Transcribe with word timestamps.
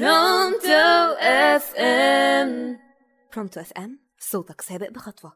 برونتو 0.00 1.14
FM 1.20 2.78
برونتو 3.34 3.60
FM 3.60 3.98
صوتك 4.18 4.60
سابق 4.60 4.90
بخطوة. 4.90 5.32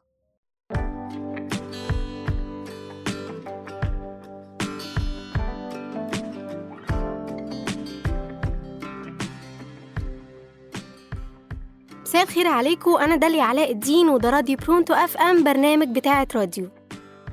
مساء 12.03 12.23
الخير 12.23 12.47
عليكم 12.47 12.97
أنا 12.97 13.17
داليا 13.17 13.43
علاء 13.43 13.73
الدين 13.73 14.09
وده 14.09 14.31
راديو 14.31 14.57
برونتو 14.57 14.95
FM 14.95 15.45
برنامج 15.45 15.89
بتاعة 15.89 16.29
راديو. 16.35 16.69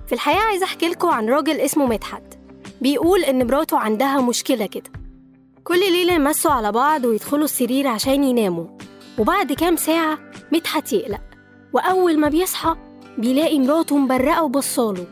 في 0.07 0.13
الحقيقة 0.13 0.41
عايزة 0.41 0.65
أحكي 0.65 0.87
لكم 0.87 1.07
عن 1.07 1.29
راجل 1.29 1.59
اسمه 1.59 1.85
مدحت. 1.85 2.23
بيقول 2.81 3.23
إن 3.23 3.47
مراته 3.47 3.79
عندها 3.79 4.21
مشكلة 4.21 4.65
كده. 4.65 5.04
كل 5.67 5.79
ليلة 5.79 6.13
يمسوا 6.13 6.51
على 6.51 6.71
بعض 6.71 7.05
ويدخلوا 7.05 7.43
السرير 7.43 7.87
عشان 7.87 8.23
يناموا. 8.23 8.65
وبعد 9.17 9.53
كام 9.53 9.75
ساعة 9.75 10.17
مدحت 10.51 10.93
يقلق. 10.93 11.21
وأول 11.73 12.19
ما 12.19 12.29
بيصحى 12.29 12.75
بيلاقي 13.17 13.59
مراته 13.59 13.97
مبرقة 13.97 14.43
وبصاله. 14.43 15.05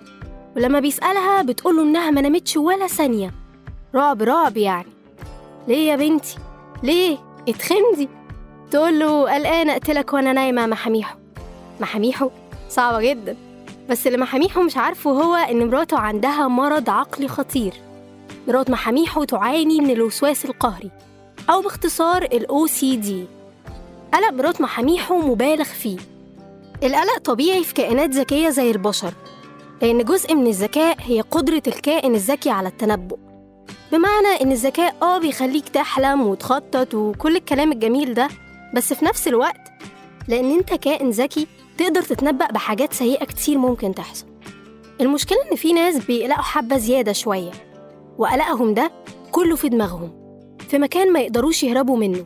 ولما 0.55 0.79
بيسألها 0.79 1.41
بتقوله 1.41 1.83
إنها 1.83 2.11
ما 2.11 2.21
نامتش 2.21 2.57
ولا 2.57 2.87
ثانية. 2.87 3.31
رعب 3.95 4.21
رعب 4.21 4.57
يعني. 4.57 4.87
ليه 5.67 5.91
يا 5.91 5.95
بنتي؟ 5.95 6.37
ليه؟ 6.83 7.17
اتخندي 7.47 8.09
تقول 8.71 8.99
له 8.99 9.33
قلقانة 9.35 9.73
أقتلك 9.73 10.13
وأنا 10.13 10.33
نايمة 10.33 10.65
محاميحه 10.65 11.17
محاميحه 11.81 12.29
صعبة 12.69 13.01
جدا. 13.01 13.37
بس 13.89 14.07
اللي 14.07 14.17
محاميحه 14.17 14.63
مش 14.63 14.77
عارفه 14.77 15.11
هو 15.11 15.35
إن 15.35 15.67
مراته 15.69 15.97
عندها 15.97 16.47
مرض 16.47 16.89
عقلي 16.89 17.27
خطير. 17.27 17.73
مرات 18.47 18.69
محاميحه 18.69 19.23
تعاني 19.23 19.81
من 19.81 19.89
الوسواس 19.89 20.45
القهري 20.45 20.91
أو 21.49 21.61
باختصار 21.61 22.23
ال 22.23 22.47
OCD 22.47 23.09
قلق 24.13 24.31
مرات 24.31 24.61
محاميحه 24.61 25.17
مبالغ 25.17 25.63
فيه. 25.63 25.97
القلق 26.83 27.17
طبيعي 27.23 27.63
في 27.63 27.73
كائنات 27.73 28.09
ذكية 28.09 28.49
زي 28.49 28.71
البشر 28.71 29.13
لأن 29.81 30.03
جزء 30.03 30.35
من 30.35 30.47
الذكاء 30.47 30.97
هي 30.99 31.21
قدرة 31.21 31.63
الكائن 31.67 32.15
الذكي 32.15 32.49
على 32.49 32.67
التنبؤ. 32.69 33.17
بمعنى 33.91 34.27
إن 34.41 34.51
الذكاء 34.51 34.95
آه 35.01 35.17
بيخليك 35.17 35.69
تحلم 35.69 36.21
وتخطط 36.21 36.93
وكل 36.93 37.35
الكلام 37.35 37.71
الجميل 37.71 38.13
ده 38.13 38.27
بس 38.75 38.93
في 38.93 39.05
نفس 39.05 39.27
الوقت 39.27 39.71
لأن 40.27 40.51
أنت 40.51 40.73
كائن 40.73 41.09
ذكي 41.09 41.47
تقدر 41.77 42.01
تتنبأ 42.01 42.47
بحاجات 42.47 42.93
سيئة 42.93 43.25
كتير 43.25 43.57
ممكن 43.57 43.95
تحصل. 43.95 44.25
المشكلة 45.01 45.37
إن 45.51 45.55
في 45.55 45.73
ناس 45.73 45.97
بيقلقوا 46.05 46.41
حبة 46.41 46.77
زيادة 46.77 47.11
شوية. 47.13 47.51
وقلقهم 48.17 48.73
ده 48.73 48.91
كله 49.31 49.55
في 49.55 49.69
دماغهم 49.69 50.23
في 50.69 50.77
مكان 50.77 51.13
ما 51.13 51.19
يقدروش 51.19 51.63
يهربوا 51.63 51.97
منه. 51.97 52.25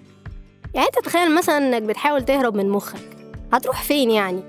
يعني 0.73 0.87
أنت 0.87 1.05
تخيل 1.05 1.35
مثلا 1.35 1.57
إنك 1.57 1.81
بتحاول 1.81 2.25
تهرب 2.25 2.55
من 2.55 2.69
مخك 2.69 3.17
هتروح 3.53 3.83
فين 3.83 4.11
يعني؟ 4.11 4.43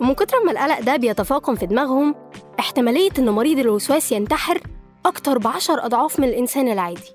ومن 0.00 0.14
كتر 0.14 0.36
ما 0.44 0.52
القلق 0.52 0.80
ده 0.80 0.96
بيتفاقم 0.96 1.54
في 1.54 1.66
دماغهم 1.66 2.14
احتمالية 2.60 3.10
إن 3.18 3.30
مريض 3.30 3.58
الوسواس 3.58 4.12
ينتحر 4.12 4.60
أكتر 5.06 5.38
بعشر 5.38 5.86
أضعاف 5.86 6.20
من 6.20 6.28
الإنسان 6.28 6.68
العادي. 6.68 7.12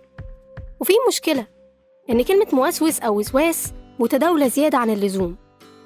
وفي 0.80 0.94
مشكلة 1.08 1.46
إن 2.10 2.22
كلمة 2.22 2.48
موسوس 2.54 3.00
أو 3.00 3.20
وسواس 3.20 3.74
متداولة 4.00 4.48
زيادة 4.48 4.78
عن 4.78 4.90
اللزوم. 4.90 5.36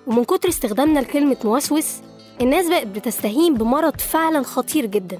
ومن 0.08 0.24
كتر 0.24 0.50
استخدامنا 0.50 1.00
لكلمة 1.00 1.38
موسوس 1.46 1.96
الناس 2.42 2.70
بقت 2.70 2.88
بتستهين 2.88 3.54
بمرض 3.54 4.00
فعلا 4.00 4.44
خطير 4.44 4.86
جدا. 4.86 5.20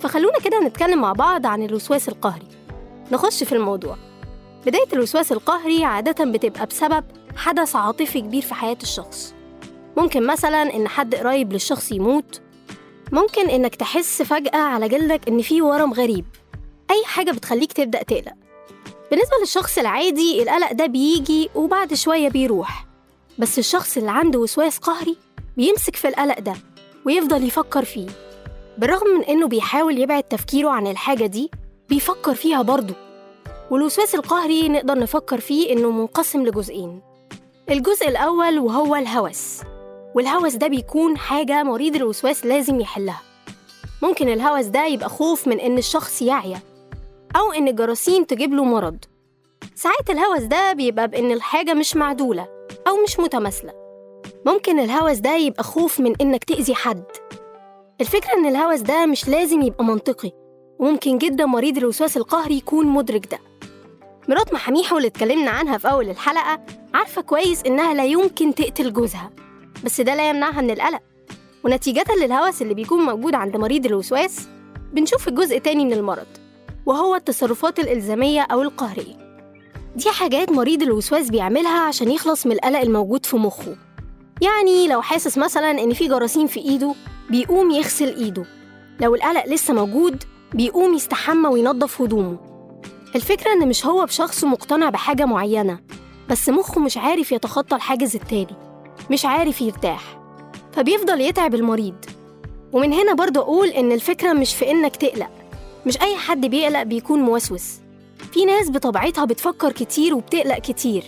فخلونا 0.00 0.38
كده 0.38 0.60
نتكلم 0.60 1.00
مع 1.00 1.12
بعض 1.12 1.46
عن 1.46 1.62
الوسواس 1.62 2.08
القهري. 2.08 2.46
نخش 3.12 3.44
في 3.44 3.52
الموضوع. 3.52 3.96
بداية 4.66 4.88
الوسواس 4.92 5.32
القهري 5.32 5.84
عادة 5.84 6.24
بتبقى 6.24 6.66
بسبب 6.66 7.04
حدث 7.36 7.76
عاطفي 7.76 8.20
كبير 8.20 8.42
في 8.42 8.54
حياة 8.54 8.78
الشخص. 8.82 9.34
ممكن 9.96 10.26
مثلا 10.26 10.62
إن 10.76 10.88
حد 10.88 11.14
قريب 11.14 11.52
للشخص 11.52 11.92
يموت. 11.92 12.40
ممكن 13.12 13.48
إنك 13.50 13.74
تحس 13.74 14.22
فجأة 14.22 14.58
على 14.58 14.88
جلدك 14.88 15.28
إن 15.28 15.42
في 15.42 15.62
ورم 15.62 15.92
غريب. 15.92 16.24
أي 16.90 17.04
حاجة 17.04 17.30
بتخليك 17.30 17.72
تبدأ 17.72 18.02
تقلق. 18.02 18.32
بالنسبة 19.10 19.36
للشخص 19.40 19.78
العادي 19.78 20.42
القلق 20.42 20.72
ده 20.72 20.86
بيجي 20.86 21.50
وبعد 21.54 21.94
شوية 21.94 22.28
بيروح. 22.28 22.86
بس 23.38 23.58
الشخص 23.58 23.96
اللي 23.96 24.10
عنده 24.10 24.38
وسواس 24.38 24.78
قهري 24.78 25.16
بيمسك 25.56 25.96
في 25.96 26.08
القلق 26.08 26.38
ده 26.40 26.54
ويفضل 27.04 27.44
يفكر 27.44 27.84
فيه. 27.84 28.08
بالرغم 28.78 29.06
من 29.08 29.24
إنه 29.24 29.46
بيحاول 29.48 29.98
يبعد 29.98 30.22
تفكيره 30.22 30.68
عن 30.70 30.86
الحاجة 30.86 31.26
دي 31.26 31.50
بيفكر 31.88 32.34
فيها 32.34 32.62
برضه. 32.62 32.94
والوسواس 33.70 34.14
القهري 34.14 34.68
نقدر 34.68 34.98
نفكر 34.98 35.40
فيه 35.40 35.72
إنه 35.72 35.90
منقسم 35.90 36.46
لجزئين. 36.46 37.00
الجزء 37.70 38.08
الأول 38.08 38.58
وهو 38.58 38.96
الهوس. 38.96 39.60
والهوس 40.14 40.54
ده 40.54 40.66
بيكون 40.66 41.18
حاجة 41.18 41.62
مريض 41.62 41.96
الوسواس 41.96 42.46
لازم 42.46 42.80
يحلها. 42.80 43.20
ممكن 44.02 44.28
الهوس 44.28 44.64
ده 44.66 44.86
يبقى 44.86 45.08
خوف 45.08 45.48
من 45.48 45.60
إن 45.60 45.78
الشخص 45.78 46.22
يعيا 46.22 46.60
أو 47.36 47.52
إن 47.52 47.68
الجراثيم 47.68 48.24
تجيب 48.24 48.54
له 48.54 48.64
مرض. 48.64 48.96
ساعات 49.74 50.10
الهوس 50.10 50.42
ده 50.42 50.72
بيبقى 50.72 51.08
بإن 51.08 51.32
الحاجة 51.32 51.74
مش 51.74 51.96
معدولة 51.96 52.48
أو 52.88 52.96
مش 53.04 53.18
متماثلة. 53.20 53.72
ممكن 54.46 54.78
الهوس 54.78 55.16
ده 55.18 55.36
يبقى 55.36 55.64
خوف 55.64 56.00
من 56.00 56.14
إنك 56.20 56.44
تأذي 56.44 56.74
حد. 56.74 57.02
الفكرة 58.00 58.32
إن 58.34 58.46
الهوس 58.46 58.80
ده 58.80 59.06
مش 59.06 59.28
لازم 59.28 59.62
يبقى 59.62 59.84
منطقي. 59.84 60.30
وممكن 60.78 61.18
جدا 61.18 61.46
مريض 61.46 61.76
الوسواس 61.76 62.16
القهري 62.16 62.56
يكون 62.56 62.86
مدرك 62.86 63.26
ده. 63.30 63.38
مرات 64.28 64.52
محاميحة 64.54 64.96
اللي 64.96 65.08
اتكلمنا 65.08 65.50
عنها 65.50 65.78
في 65.78 65.90
أول 65.90 66.10
الحلقة 66.10 66.60
عارفة 66.94 67.22
كويس 67.22 67.62
إنها 67.62 67.94
لا 67.94 68.04
يمكن 68.04 68.54
تقتل 68.54 68.92
جوزها. 68.92 69.30
بس 69.84 70.00
ده 70.00 70.14
لا 70.14 70.28
يمنعها 70.30 70.60
من 70.60 70.70
القلق. 70.70 71.00
ونتيجة 71.64 72.04
للهوس 72.22 72.62
اللي 72.62 72.74
بيكون 72.74 73.00
موجود 73.04 73.34
عند 73.34 73.56
مريض 73.56 73.86
الوسواس 73.86 74.48
بنشوف 74.92 75.28
الجزء 75.28 75.58
تاني 75.58 75.84
من 75.84 75.92
المرض 75.92 76.26
وهو 76.86 77.14
التصرفات 77.14 77.78
الإلزامية 77.78 78.42
أو 78.42 78.62
القهرية. 78.62 79.26
دي 79.96 80.10
حاجات 80.10 80.50
مريض 80.52 80.82
الوسواس 80.82 81.30
بيعملها 81.30 81.78
عشان 81.80 82.10
يخلص 82.10 82.46
من 82.46 82.52
القلق 82.52 82.80
الموجود 82.80 83.26
في 83.26 83.36
مخه. 83.36 83.76
يعني 84.42 84.88
لو 84.88 85.02
حاسس 85.02 85.38
مثلا 85.38 85.70
إن 85.70 85.92
في 85.92 86.08
جراثيم 86.08 86.46
في 86.46 86.60
إيده 86.60 86.94
بيقوم 87.30 87.70
يغسل 87.70 88.16
إيده. 88.16 88.44
لو 89.00 89.14
القلق 89.14 89.46
لسه 89.48 89.74
موجود 89.74 90.24
بيقوم 90.54 90.94
يستحمى 90.94 91.48
وينظف 91.48 92.02
هدومه. 92.02 92.38
الفكرة 93.16 93.52
إن 93.52 93.68
مش 93.68 93.86
هو 93.86 94.04
بشخصه 94.04 94.46
مقتنع 94.48 94.90
بحاجة 94.90 95.24
معينة 95.24 95.78
بس 96.28 96.48
مخه 96.48 96.80
مش 96.80 96.96
عارف 96.98 97.32
يتخطى 97.32 97.76
الحاجز 97.76 98.16
التالي 98.16 98.56
مش 99.10 99.24
عارف 99.24 99.60
يرتاح 99.60 100.20
فبيفضل 100.72 101.20
يتعب 101.20 101.54
المريض. 101.54 101.94
ومن 102.72 102.92
هنا 102.92 103.14
برضه 103.14 103.40
أقول 103.40 103.68
إن 103.68 103.92
الفكرة 103.92 104.32
مش 104.32 104.54
في 104.54 104.70
إنك 104.70 104.96
تقلق 104.96 105.30
مش 105.86 106.00
أي 106.02 106.16
حد 106.16 106.46
بيقلق 106.46 106.82
بيكون 106.82 107.20
موسوس. 107.20 107.74
في 108.32 108.44
ناس 108.44 108.70
بطبيعتها 108.70 109.24
بتفكر 109.24 109.72
كتير 109.72 110.14
وبتقلق 110.14 110.58
كتير 110.58 111.04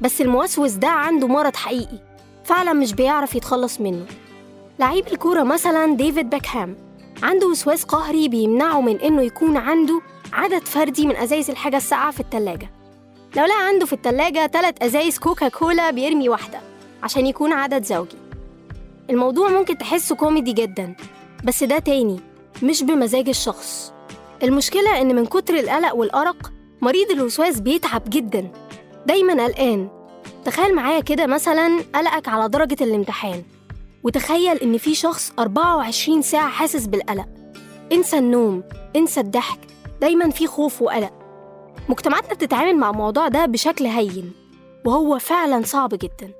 بس 0.00 0.20
الموسوس 0.20 0.72
ده 0.72 0.88
عنده 0.88 1.26
مرض 1.26 1.56
حقيقي 1.56 1.98
فعلا 2.44 2.72
مش 2.72 2.92
بيعرف 2.92 3.34
يتخلص 3.34 3.80
منه. 3.80 4.06
لعيب 4.78 5.06
الكورة 5.06 5.42
مثلا 5.42 5.96
ديفيد 5.96 6.30
بيكهام. 6.30 6.76
عنده 7.22 7.46
وسواس 7.46 7.84
قهري 7.84 8.28
بيمنعه 8.28 8.80
من 8.80 9.00
إنه 9.00 9.22
يكون 9.22 9.56
عنده 9.56 10.00
عدد 10.32 10.64
فردي 10.66 11.06
من 11.06 11.16
أزايز 11.16 11.50
الحاجة 11.50 11.76
الساقعة 11.76 12.10
في 12.10 12.20
التلاجة. 12.20 12.70
لو 13.36 13.44
لقى 13.44 13.66
عنده 13.66 13.86
في 13.86 13.92
التلاجة 13.92 14.46
تلات 14.46 14.82
أزايز 14.82 15.18
كوكا 15.18 15.48
كولا 15.48 15.90
بيرمي 15.90 16.28
واحدة 16.28 16.60
عشان 17.02 17.26
يكون 17.26 17.52
عدد 17.52 17.84
زوجي. 17.84 18.16
الموضوع 19.10 19.48
ممكن 19.48 19.78
تحسه 19.78 20.14
كوميدي 20.16 20.52
جدا 20.52 20.94
بس 21.44 21.64
ده 21.64 21.78
تاني 21.78 22.20
مش 22.62 22.82
بمزاج 22.82 23.28
الشخص. 23.28 23.92
المشكلة 24.42 25.00
إن 25.00 25.14
من 25.16 25.26
كتر 25.26 25.54
القلق 25.54 25.94
والأرق 25.94 26.52
مريض 26.82 27.10
الوسواس 27.10 27.60
بيتعب 27.60 28.02
جدا. 28.08 28.50
دايما 29.06 29.44
قلقان. 29.44 29.88
تخيل 30.44 30.74
معايا 30.74 31.00
كده 31.00 31.26
مثلا 31.26 31.80
قلقك 31.94 32.28
على 32.28 32.48
درجة 32.48 32.84
الامتحان. 32.84 33.42
وتخيل 34.04 34.56
إن 34.56 34.78
في 34.78 34.94
شخص 34.94 35.32
24 35.38 36.22
ساعة 36.22 36.48
حاسس 36.48 36.86
بالقلق. 36.86 37.26
انسى 37.92 38.18
النوم 38.18 38.62
انسى 38.96 39.20
الضحك 39.20 39.58
دايما 40.00 40.30
في 40.30 40.46
خوف 40.46 40.82
وقلق. 40.82 41.12
مجتمعاتنا 41.88 42.34
بتتعامل 42.34 42.76
مع 42.76 42.90
الموضوع 42.90 43.28
ده 43.28 43.46
بشكل 43.46 43.86
هين 43.86 44.32
وهو 44.84 45.18
فعلا 45.18 45.62
صعب 45.64 45.88
جدا. 45.94 46.30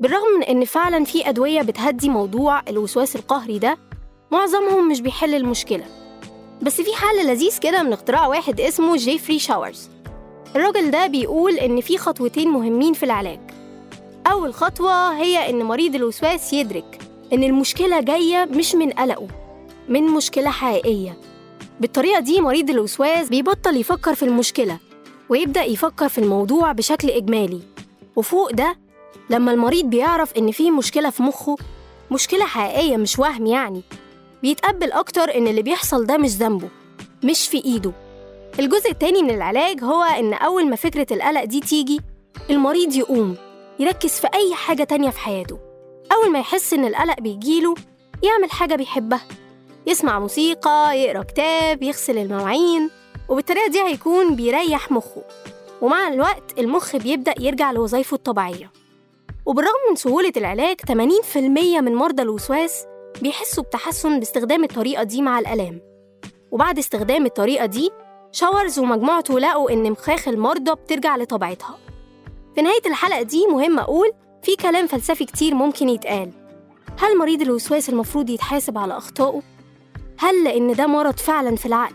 بالرغم 0.00 0.36
من 0.36 0.42
إن 0.42 0.64
فعلا 0.64 1.04
في 1.04 1.28
أدوية 1.28 1.62
بتهدي 1.62 2.08
موضوع 2.08 2.62
الوسواس 2.68 3.16
القهري 3.16 3.58
ده 3.58 3.78
معظمهم 4.32 4.88
مش 4.88 5.00
بيحل 5.00 5.34
المشكلة. 5.34 5.84
بس 6.62 6.80
في 6.80 6.90
حل 6.96 7.26
لذيذ 7.26 7.58
كده 7.58 7.82
من 7.82 7.92
اختراع 7.92 8.26
واحد 8.26 8.60
اسمه 8.60 8.96
جيفري 8.96 9.38
شاورز. 9.38 9.90
الراجل 10.56 10.90
ده 10.90 11.06
بيقول 11.06 11.52
إن 11.54 11.80
في 11.80 11.98
خطوتين 11.98 12.48
مهمين 12.48 12.92
في 12.92 13.02
العلاج. 13.02 13.43
أول 14.26 14.54
خطوة 14.54 15.16
هي 15.16 15.50
إن 15.50 15.64
مريض 15.64 15.94
الوسواس 15.94 16.52
يدرك 16.52 16.98
إن 17.32 17.44
المشكلة 17.44 18.00
جاية 18.00 18.44
مش 18.44 18.74
من 18.74 18.90
قلقه 18.90 19.28
من 19.88 20.02
مشكلة 20.02 20.50
حقيقية. 20.50 21.18
بالطريقة 21.80 22.20
دي 22.20 22.40
مريض 22.40 22.70
الوسواس 22.70 23.28
بيبطل 23.28 23.76
يفكر 23.76 24.14
في 24.14 24.22
المشكلة 24.22 24.78
ويبدأ 25.28 25.62
يفكر 25.64 26.08
في 26.08 26.18
الموضوع 26.18 26.72
بشكل 26.72 27.10
إجمالي. 27.10 27.60
وفوق 28.16 28.52
ده 28.52 28.76
لما 29.30 29.52
المريض 29.52 29.84
بيعرف 29.84 30.32
إن 30.38 30.50
في 30.50 30.70
مشكلة 30.70 31.10
في 31.10 31.22
مخه 31.22 31.56
مشكلة 32.10 32.44
حقيقية 32.44 32.96
مش 32.96 33.18
وهم 33.18 33.46
يعني 33.46 33.82
بيتقبل 34.42 34.92
أكتر 34.92 35.34
إن 35.36 35.46
اللي 35.46 35.62
بيحصل 35.62 36.06
ده 36.06 36.16
مش 36.16 36.30
ذنبه 36.30 36.68
مش 37.24 37.48
في 37.48 37.64
إيده. 37.64 37.92
الجزء 38.58 38.90
التاني 38.90 39.22
من 39.22 39.30
العلاج 39.30 39.84
هو 39.84 40.02
إن 40.02 40.34
أول 40.34 40.66
ما 40.70 40.76
فكرة 40.76 41.06
القلق 41.14 41.44
دي 41.44 41.60
تيجي 41.60 42.00
المريض 42.50 42.94
يقوم. 42.96 43.36
يركز 43.78 44.10
في 44.20 44.28
أي 44.34 44.54
حاجة 44.54 44.84
تانية 44.84 45.10
في 45.10 45.18
حياته. 45.18 45.58
أول 46.12 46.30
ما 46.32 46.38
يحس 46.38 46.72
إن 46.72 46.84
القلق 46.84 47.20
بيجيله 47.20 47.74
يعمل 48.22 48.50
حاجة 48.50 48.74
بيحبها. 48.74 49.26
يسمع 49.86 50.18
موسيقى 50.18 50.98
يقرأ 50.98 51.22
كتاب 51.22 51.82
يغسل 51.82 52.18
المواعين 52.18 52.90
وبالطريقة 53.28 53.68
دي 53.68 53.80
هيكون 53.82 54.36
بيريح 54.36 54.90
مخه. 54.92 55.22
ومع 55.82 56.08
الوقت 56.08 56.58
المخ 56.58 56.96
بيبدأ 56.96 57.34
يرجع 57.40 57.72
لوظائفه 57.72 58.14
الطبيعية. 58.14 58.70
وبالرغم 59.46 59.80
من 59.90 59.96
سهولة 59.96 60.32
العلاج 60.36 60.76
80% 60.80 61.80
من 61.80 61.94
مرضى 61.94 62.22
الوسواس 62.22 62.84
بيحسوا 63.22 63.64
بتحسن 63.64 64.18
باستخدام 64.18 64.64
الطريقة 64.64 65.02
دي 65.02 65.22
مع 65.22 65.38
الآلام. 65.38 65.80
وبعد 66.50 66.78
استخدام 66.78 67.26
الطريقة 67.26 67.66
دي 67.66 67.90
شاورز 68.32 68.78
ومجموعته 68.78 69.40
لقوا 69.40 69.70
إن 69.70 69.90
مخاخ 69.90 70.28
المرضى 70.28 70.70
بترجع 70.74 71.16
لطبيعتها. 71.16 71.78
في 72.54 72.62
نهاية 72.62 72.82
الحلقة 72.86 73.22
دي 73.22 73.46
مهم 73.46 73.78
أقول 73.78 74.12
في 74.42 74.56
كلام 74.56 74.86
فلسفي 74.86 75.24
كتير 75.24 75.54
ممكن 75.54 75.88
يتقال 75.88 76.30
هل 76.98 77.18
مريض 77.18 77.42
الوسواس 77.42 77.88
المفروض 77.88 78.30
يتحاسب 78.30 78.78
على 78.78 78.96
أخطائه؟ 78.96 79.42
هل 80.18 80.44
لأن 80.44 80.72
ده 80.72 80.86
مرض 80.86 81.16
فعلا 81.18 81.56
في 81.56 81.66
العقل 81.66 81.94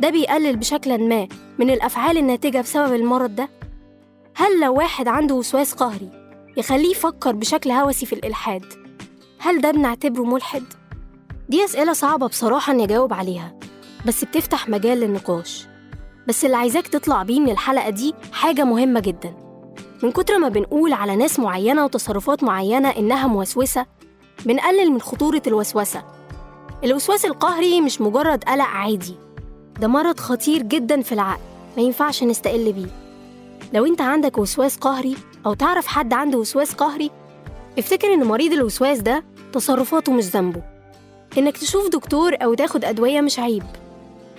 ده 0.00 0.10
بيقلل 0.10 0.56
بشكل 0.56 1.08
ما 1.08 1.28
من 1.58 1.70
الأفعال 1.70 2.18
الناتجة 2.18 2.60
بسبب 2.60 2.94
المرض 2.94 3.34
ده؟ 3.34 3.48
هل 4.36 4.60
لو 4.60 4.74
واحد 4.74 5.08
عنده 5.08 5.34
وسواس 5.34 5.72
قهري 5.74 6.10
يخليه 6.56 6.90
يفكر 6.90 7.32
بشكل 7.32 7.70
هوسي 7.70 8.06
في 8.06 8.12
الإلحاد 8.12 8.64
هل 9.38 9.60
ده 9.60 9.70
بنعتبره 9.70 10.22
ملحد؟ 10.22 10.64
دي 11.48 11.64
أسئلة 11.64 11.92
صعبة 11.92 12.26
بصراحة 12.26 12.72
إني 12.72 12.84
أجاوب 12.84 13.12
عليها 13.12 13.58
بس 14.06 14.24
بتفتح 14.24 14.68
مجال 14.68 15.00
للنقاش 15.00 15.66
بس 16.28 16.44
اللي 16.44 16.56
عايزاك 16.56 16.86
تطلع 16.88 17.22
بيه 17.22 17.40
من 17.40 17.50
الحلقة 17.50 17.90
دي 17.90 18.14
حاجة 18.32 18.64
مهمة 18.64 19.00
جدا 19.00 19.43
من 20.02 20.12
كتر 20.12 20.38
ما 20.38 20.48
بنقول 20.48 20.92
على 20.92 21.16
ناس 21.16 21.38
معينة 21.40 21.84
وتصرفات 21.84 22.42
معينة 22.44 22.88
إنها 22.88 23.26
موسوسة 23.26 23.86
بنقلل 24.46 24.92
من 24.92 25.00
خطورة 25.00 25.42
الوسوسة. 25.46 26.02
الوسواس 26.84 27.24
القهري 27.24 27.80
مش 27.80 28.00
مجرد 28.00 28.44
قلق 28.44 28.64
عادي 28.64 29.14
ده 29.80 29.88
مرض 29.88 30.20
خطير 30.20 30.62
جدا 30.62 31.02
في 31.02 31.12
العقل 31.12 31.40
ما 31.76 31.82
ينفعش 31.82 32.22
نستقل 32.22 32.72
بيه. 32.72 32.86
لو 33.72 33.86
أنت 33.86 34.00
عندك 34.00 34.38
وسواس 34.38 34.76
قهري 34.76 35.16
أو 35.46 35.54
تعرف 35.54 35.86
حد 35.86 36.12
عنده 36.12 36.38
وسواس 36.38 36.74
قهري 36.74 37.10
افتكر 37.78 38.14
إن 38.14 38.24
مريض 38.24 38.52
الوسواس 38.52 38.98
ده 38.98 39.24
تصرفاته 39.52 40.12
مش 40.12 40.24
ذنبه. 40.24 40.62
إنك 41.38 41.56
تشوف 41.56 41.88
دكتور 41.88 42.36
أو 42.42 42.54
تاخد 42.54 42.84
أدوية 42.84 43.20
مش 43.20 43.38
عيب. 43.38 43.62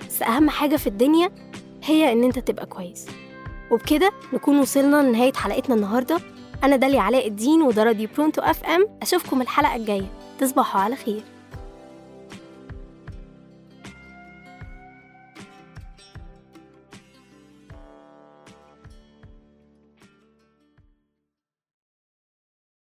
بس 0.08 0.22
أهم 0.22 0.50
حاجة 0.50 0.76
في 0.76 0.86
الدنيا 0.86 1.30
هي 1.84 2.12
إن 2.12 2.24
أنت 2.24 2.38
تبقى 2.38 2.66
كويس. 2.66 3.06
وبكده 3.70 4.10
نكون 4.32 4.58
وصلنا 4.58 5.02
لنهاية 5.02 5.32
حلقتنا 5.32 5.74
النهاردة. 5.74 6.18
أنا 6.64 6.76
داليا 6.76 7.00
علاء 7.00 7.26
الدين 7.28 7.62
وده 7.62 7.82
راديو 7.82 8.08
برونتو 8.16 8.42
أف 8.42 8.64
أم. 8.64 8.86
أشوفكم 9.02 9.42
الحلقة 9.42 9.76
الجاية. 9.76 10.10
تصبحوا 10.38 10.80
على 10.80 10.96
خير. 10.96 11.22